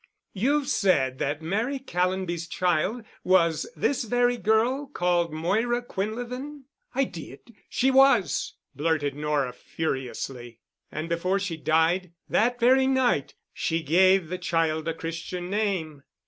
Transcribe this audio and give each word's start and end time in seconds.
You've 0.33 0.65
said 0.67 1.19
that 1.19 1.43
Mary 1.43 1.77
Callonby's 1.77 2.47
child 2.47 3.03
was 3.23 3.69
this 3.75 4.03
very 4.03 4.35
girl 4.35 4.87
called 4.87 5.31
Moira 5.31 5.83
Quinlevin——?" 5.83 6.63
"I 6.95 7.03
did—she 7.03 7.91
was," 7.91 8.55
blurted 8.73 9.13
Nora, 9.15 9.53
furiously. 9.53 10.59
"And 10.91 11.07
before 11.07 11.37
she 11.37 11.55
died—that 11.55 12.59
very 12.59 12.87
night—she 12.87 13.83
gave 13.83 14.29
the 14.29 14.39
child 14.39 14.87
a 14.87 14.95
Christian 14.95 15.51
name?" 15.51 16.01